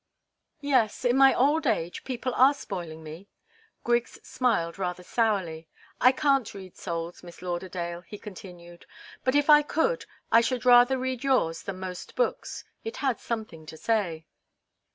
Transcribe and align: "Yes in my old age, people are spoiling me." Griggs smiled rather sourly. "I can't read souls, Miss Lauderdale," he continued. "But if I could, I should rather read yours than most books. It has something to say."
"Yes 0.61 1.05
in 1.05 1.15
my 1.15 1.31
old 1.31 1.67
age, 1.67 2.03
people 2.03 2.33
are 2.33 2.55
spoiling 2.55 3.03
me." 3.03 3.29
Griggs 3.83 4.17
smiled 4.27 4.79
rather 4.79 5.03
sourly. 5.03 5.67
"I 5.99 6.11
can't 6.11 6.55
read 6.55 6.75
souls, 6.75 7.21
Miss 7.21 7.43
Lauderdale," 7.43 8.01
he 8.01 8.17
continued. 8.17 8.87
"But 9.23 9.35
if 9.35 9.47
I 9.47 9.61
could, 9.61 10.07
I 10.31 10.41
should 10.41 10.65
rather 10.65 10.97
read 10.97 11.23
yours 11.23 11.61
than 11.61 11.79
most 11.79 12.15
books. 12.15 12.63
It 12.83 12.97
has 12.97 13.21
something 13.21 13.67
to 13.67 13.77
say." 13.77 14.25